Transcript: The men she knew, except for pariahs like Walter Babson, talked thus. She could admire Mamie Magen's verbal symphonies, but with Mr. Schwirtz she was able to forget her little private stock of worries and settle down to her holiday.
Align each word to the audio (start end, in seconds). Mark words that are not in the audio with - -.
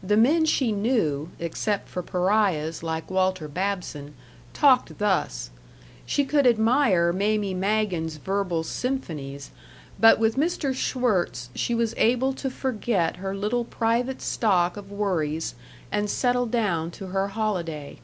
The 0.00 0.16
men 0.16 0.44
she 0.44 0.70
knew, 0.70 1.30
except 1.40 1.88
for 1.88 2.00
pariahs 2.00 2.84
like 2.84 3.10
Walter 3.10 3.48
Babson, 3.48 4.14
talked 4.54 4.98
thus. 4.98 5.50
She 6.06 6.24
could 6.24 6.46
admire 6.46 7.12
Mamie 7.12 7.52
Magen's 7.52 8.14
verbal 8.14 8.62
symphonies, 8.62 9.50
but 9.98 10.20
with 10.20 10.36
Mr. 10.36 10.72
Schwirtz 10.72 11.50
she 11.56 11.74
was 11.74 11.94
able 11.96 12.32
to 12.34 12.48
forget 12.48 13.16
her 13.16 13.34
little 13.34 13.64
private 13.64 14.22
stock 14.22 14.76
of 14.76 14.92
worries 14.92 15.56
and 15.90 16.08
settle 16.08 16.46
down 16.46 16.92
to 16.92 17.08
her 17.08 17.26
holiday. 17.26 17.98